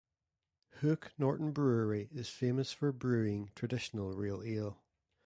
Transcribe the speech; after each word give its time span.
Hook 0.79 1.11
Norton 1.19 1.51
Brewery 1.51 2.09
is 2.11 2.27
famous 2.27 2.73
for 2.73 2.91
brewing 2.91 3.51
traditional 3.53 4.15
real 4.15 4.41
ale. 4.41 4.79